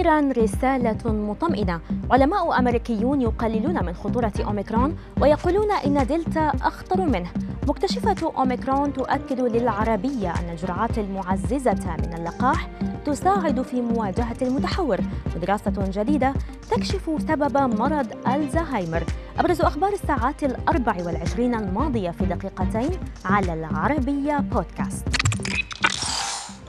أخيرا 0.00 0.32
رسالة 0.32 1.12
مطمئنة. 1.12 1.80
علماء 2.10 2.58
أمريكيون 2.58 3.20
يقللون 3.20 3.84
من 3.84 3.94
خطورة 3.94 4.32
أوميكرون 4.44 4.96
ويقولون 5.20 5.70
إن 5.72 6.06
دلتا 6.06 6.52
أخطر 6.62 7.00
منه. 7.00 7.30
مكتشفة 7.68 8.32
أوميكرون 8.36 8.92
تؤكد 8.92 9.40
للعربية 9.40 10.30
أن 10.30 10.50
الجرعات 10.50 10.98
المعززة 10.98 11.96
من 11.98 12.14
اللقاح 12.18 12.68
تساعد 13.06 13.62
في 13.62 13.80
مواجهة 13.80 14.36
المتحور. 14.42 14.98
ودراسة 15.36 15.72
جديدة 15.78 16.34
تكشف 16.70 17.10
سبب 17.28 17.56
مرض 17.58 18.06
ألزهايمر. 18.28 19.04
أبرز 19.38 19.60
أخبار 19.60 19.92
الساعات 19.92 20.44
الأربع 20.44 20.96
والعشرين 21.06 21.54
الماضية 21.54 22.10
في 22.10 22.24
دقيقتين 22.24 22.90
على 23.24 23.54
العربية 23.54 24.38
بودكاست. 24.38 25.29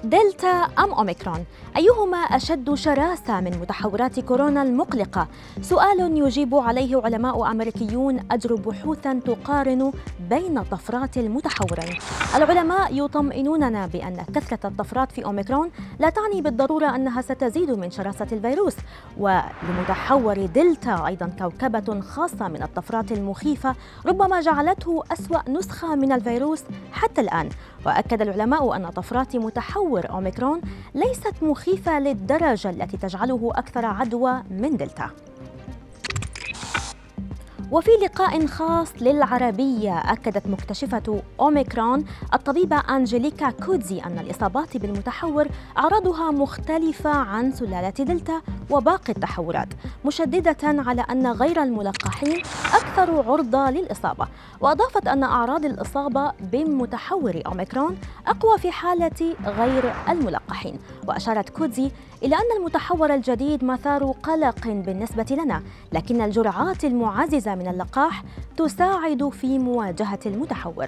دلتا 0.03 0.47
أم 0.79 0.91
أوميكرون؟ 0.93 1.45
أيهما 1.77 2.17
أشد 2.17 2.73
شراسة 2.73 3.41
من 3.41 3.51
متحورات 3.61 4.19
كورونا 4.19 4.61
المقلقة؟ 4.61 5.27
سؤال 5.61 6.17
يجيب 6.17 6.55
عليه 6.55 7.01
علماء 7.03 7.51
أمريكيون 7.51 8.19
أجروا 8.31 8.57
بحوثا 8.57 9.19
تقارن 9.25 9.91
بين 10.29 10.63
طفرات 10.63 11.17
المتحورين 11.17 11.97
العلماء 12.35 12.95
يطمئنوننا 13.05 13.85
بأن 13.87 14.25
كثرة 14.35 14.67
الطفرات 14.67 15.11
في 15.11 15.25
أوميكرون 15.25 15.71
لا 15.99 16.09
تعني 16.09 16.41
بالضرورة 16.41 16.95
أنها 16.95 17.21
ستزيد 17.21 17.71
من 17.71 17.91
شراسة 17.91 18.27
الفيروس 18.31 18.75
ولمتحور 19.17 20.45
دلتا 20.45 21.07
أيضا 21.07 21.31
كوكبة 21.39 22.01
خاصة 22.01 22.47
من 22.47 22.63
الطفرات 22.63 23.11
المخيفة 23.11 23.75
ربما 24.05 24.41
جعلته 24.41 25.03
أسوأ 25.11 25.49
نسخة 25.49 25.95
من 25.95 26.11
الفيروس 26.11 26.63
حتى 26.91 27.21
الآن. 27.21 27.49
وأكد 27.85 28.21
العلماء 28.21 28.75
أن 28.75 28.89
طفرات 28.89 29.35
متحور 29.35 29.90
أوميكرون 29.99 30.61
ليست 30.95 31.43
مخيفة 31.43 31.99
للدرجة 31.99 32.69
التي 32.69 32.97
تجعله 32.97 33.51
أكثر 33.55 33.85
عدوى 33.85 34.43
من 34.49 34.77
دلتا. 34.77 35.09
وفي 37.71 37.91
لقاء 37.91 38.47
خاص 38.47 38.93
للعربية 39.01 39.97
أكدت 39.97 40.47
مكتشفة 40.47 41.21
أوميكرون 41.39 42.05
الطبيبة 42.33 42.77
أنجليكا 42.77 43.49
كودزي 43.49 43.99
أن 43.99 44.19
الإصابات 44.19 44.77
بالمتحور 44.77 45.47
أعراضها 45.77 46.31
مختلفة 46.31 47.09
عن 47.09 47.51
سلالة 47.51 47.89
دلتا 47.89 48.41
وباقي 48.69 49.13
التحورات 49.13 49.67
مشددة 50.05 50.57
على 50.63 51.01
أن 51.01 51.27
غير 51.27 51.63
الملقحين 51.63 52.41
أكثر 52.73 53.31
عرضة 53.31 53.69
للإصابة. 53.69 54.27
وأضافت 54.61 55.07
أن 55.07 55.23
أعراض 55.23 55.65
الإصابة 55.65 56.31
بمتحور 56.39 57.41
أوميكرون 57.45 57.97
أقوى 58.27 58.57
في 58.57 58.71
حالة 58.71 59.35
غير 59.45 59.93
الملقحين. 60.09 60.79
وأشارت 61.07 61.49
كودزي 61.49 61.91
إلى 62.23 62.35
أن 62.35 62.57
المتحور 62.57 63.13
الجديد 63.13 63.63
مثار 63.63 64.11
قلق 64.23 64.67
بالنسبة 64.67 65.25
لنا 65.31 65.61
لكن 65.93 66.21
الجرعات 66.21 66.85
المعززة 66.85 67.55
من 67.61 67.67
اللقاح 67.67 68.23
تساعد 68.57 69.29
في 69.29 69.59
مواجهة 69.59 70.19
المتحور. 70.25 70.87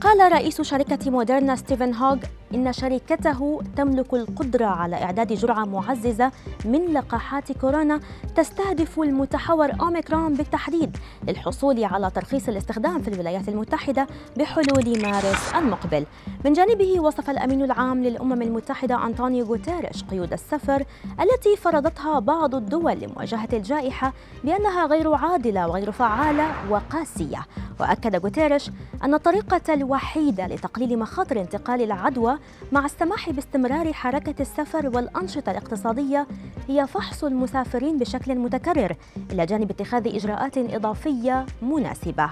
قال 0.00 0.32
رئيس 0.32 0.60
شركة 0.60 1.10
موديرنا 1.10 1.56
ستيفن 1.56 1.94
هوغ 1.94 2.16
إن 2.54 2.72
شركته 2.72 3.62
تملك 3.76 4.14
القدرة 4.14 4.66
على 4.66 4.96
إعداد 4.96 5.32
جرعة 5.32 5.64
معززة 5.64 6.32
من 6.64 6.92
لقاحات 6.92 7.52
كورونا 7.52 8.00
تستهدف 8.36 9.00
المتحور 9.00 9.70
أوميكرون 9.80 10.34
بالتحديد 10.34 10.96
للحصول 11.28 11.84
على 11.84 12.10
ترخيص 12.10 12.48
الاستخدام 12.48 13.02
في 13.02 13.08
الولايات 13.08 13.48
المتحدة 13.48 14.06
بحلول 14.36 15.02
مارس 15.02 15.54
المقبل. 15.54 16.06
من 16.44 16.52
جانبه 16.52 17.00
وصف 17.00 17.30
الأمين 17.30 17.64
العام 17.64 18.02
للأمم 18.04 18.42
المتحدة 18.42 19.06
أنطونيو 19.06 19.44
غوتيريش 19.44 20.04
قيود 20.04 20.32
السفر 20.32 20.84
التي 21.20 21.56
فرضتها 21.56 22.18
بعض 22.18 22.54
الدول 22.54 22.98
لمواجهة 23.00 23.48
الجائحة 23.52 24.12
بأنها 24.44 24.86
غير 24.86 25.14
عادلة 25.14 25.68
وغير 25.68 25.92
فعالة 25.92 26.70
وقاسية. 26.70 27.46
وأكد 27.80 28.16
غوتيريش 28.16 28.70
أن 29.04 29.14
الطريقة 29.14 29.74
الوحيدة 29.74 30.46
لتقليل 30.46 30.98
مخاطر 30.98 31.40
انتقال 31.40 31.82
العدوى 31.82 32.38
مع 32.72 32.84
السماح 32.84 33.30
باستمرار 33.30 33.92
حركة 33.92 34.34
السفر 34.40 34.86
والأنشطة 34.96 35.50
الاقتصادية 35.50 36.26
هي 36.68 36.86
فحص 36.86 37.24
المسافرين 37.24 37.98
بشكل 37.98 38.34
متكرر 38.34 38.96
إلى 39.32 39.46
جانب 39.46 39.70
اتخاذ 39.70 40.16
إجراءات 40.16 40.58
إضافية 40.58 41.46
مناسبة. 41.62 42.30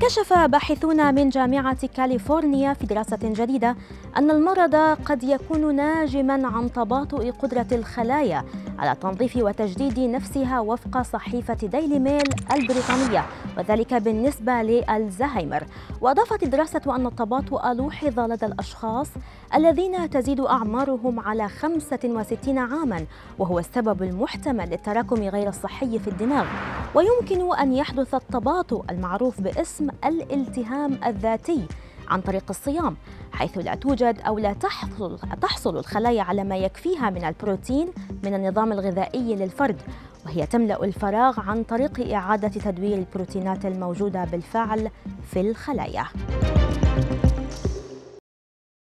كشف 0.00 0.32
باحثون 0.32 1.14
من 1.14 1.28
جامعة 1.28 1.86
كاليفورنيا 1.86 2.74
في 2.74 2.86
دراسة 2.86 3.18
جديدة 3.22 3.76
أن 4.16 4.30
المرض 4.30 4.74
قد 5.04 5.24
يكون 5.24 5.74
ناجما 5.76 6.48
عن 6.48 6.72
تباطؤ 6.72 7.30
قدرة 7.30 7.66
الخلايا 7.72 8.44
على 8.80 8.94
تنظيف 9.00 9.36
وتجديد 9.36 9.98
نفسها 9.98 10.60
وفق 10.60 11.02
صحيفة 11.02 11.54
ديلي 11.54 11.98
ميل 11.98 12.22
البريطانية 12.52 13.24
وذلك 13.58 13.94
بالنسبة 13.94 14.52
للزهايمر 14.52 15.64
وأضافت 16.00 16.42
الدراسة 16.42 16.96
أن 16.96 17.06
التباطؤ 17.06 17.72
لوحظ 17.72 18.20
لدى 18.20 18.46
الأشخاص 18.46 19.08
الذين 19.54 20.10
تزيد 20.10 20.40
أعمارهم 20.40 21.20
على 21.20 21.48
65 21.48 22.58
عاما 22.58 23.06
وهو 23.38 23.58
السبب 23.58 24.02
المحتمل 24.02 24.70
للتراكم 24.70 25.16
غير 25.16 25.48
الصحي 25.48 25.98
في 25.98 26.08
الدماغ. 26.08 26.46
ويمكن 26.94 27.54
أن 27.54 27.72
يحدث 27.72 28.14
التباطؤ 28.14 28.84
المعروف 28.90 29.40
باسم 29.40 29.88
الالتهام 30.04 31.00
الذاتي. 31.06 31.66
عن 32.10 32.20
طريق 32.20 32.44
الصيام 32.50 32.96
حيث 33.32 33.58
لا 33.58 33.74
توجد 33.74 34.20
أو 34.26 34.38
لا 34.38 34.52
تحصل 34.52 35.18
تحصل 35.42 35.76
الخلايا 35.76 36.22
على 36.22 36.44
ما 36.44 36.56
يكفيها 36.56 37.10
من 37.10 37.24
البروتين 37.24 37.88
من 38.24 38.34
النظام 38.34 38.72
الغذائي 38.72 39.36
للفرد 39.36 39.82
وهي 40.26 40.46
تملأ 40.46 40.84
الفراغ 40.84 41.40
عن 41.40 41.62
طريق 41.62 42.12
إعادة 42.14 42.48
تدوير 42.48 42.98
البروتينات 42.98 43.66
الموجودة 43.66 44.24
بالفعل 44.24 44.90
في 45.30 45.40
الخلايا. 45.40 46.04